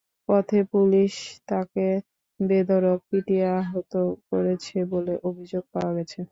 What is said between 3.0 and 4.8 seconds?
পিটিয়ে আহত করেছে